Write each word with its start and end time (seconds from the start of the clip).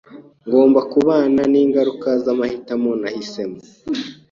Ngomba 0.47 0.79
kubana 0.91 1.41
ningaruka 1.51 2.09
zamahitamo 2.23 2.89
nahisemo. 3.01 3.57